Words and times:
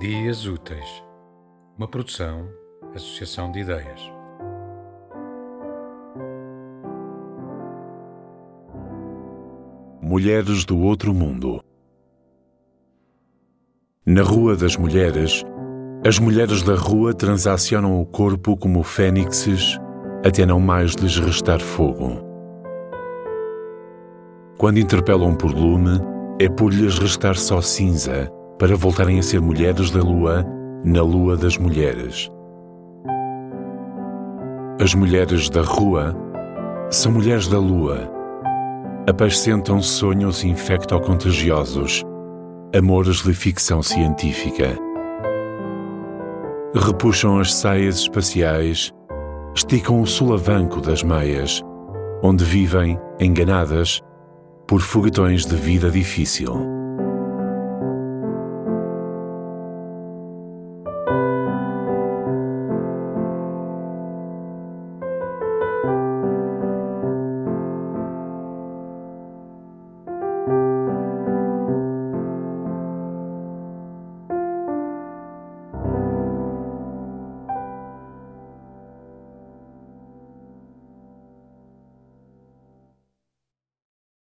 Dias 0.00 0.46
Úteis, 0.46 1.02
uma 1.76 1.88
produção, 1.88 2.48
associação 2.94 3.50
de 3.50 3.58
ideias. 3.58 4.00
Mulheres 10.00 10.64
do 10.64 10.78
Outro 10.78 11.12
Mundo 11.12 11.64
Na 14.06 14.22
Rua 14.22 14.54
das 14.54 14.76
Mulheres, 14.76 15.42
as 16.06 16.20
mulheres 16.20 16.62
da 16.62 16.76
rua 16.76 17.12
transacionam 17.12 18.00
o 18.00 18.06
corpo 18.06 18.56
como 18.56 18.84
fênixes 18.84 19.80
até 20.24 20.46
não 20.46 20.60
mais 20.60 20.92
lhes 20.92 21.18
restar 21.18 21.60
fogo. 21.60 22.24
Quando 24.56 24.78
interpelam 24.78 25.34
por 25.34 25.50
lume, 25.50 25.98
é 26.38 26.48
por 26.48 26.72
lhes 26.72 27.00
restar 27.00 27.34
só 27.34 27.60
cinza 27.60 28.32
para 28.58 28.74
voltarem 28.76 29.18
a 29.18 29.22
ser 29.22 29.40
mulheres 29.40 29.90
da 29.90 30.02
lua 30.02 30.44
na 30.84 31.02
lua 31.02 31.36
das 31.36 31.56
mulheres. 31.58 32.30
As 34.80 34.94
mulheres 34.94 35.50
da 35.50 35.62
rua 35.62 36.14
são 36.90 37.12
mulheres 37.12 37.48
da 37.48 37.58
lua. 37.58 38.10
Apacentam 39.08 39.80
sonhos 39.80 40.44
infecto-contagiosos, 40.44 42.04
amores 42.76 43.22
de 43.22 43.32
ficção 43.32 43.82
científica. 43.82 44.76
Repuxam 46.74 47.40
as 47.40 47.54
saias 47.54 47.96
espaciais, 47.96 48.92
esticam 49.54 50.00
o 50.00 50.06
sulavanco 50.06 50.80
das 50.80 51.02
meias, 51.02 51.62
onde 52.22 52.44
vivem, 52.44 52.98
enganadas, 53.18 54.00
por 54.66 54.80
foguetões 54.80 55.44
de 55.46 55.56
vida 55.56 55.90
difícil. 55.90 56.77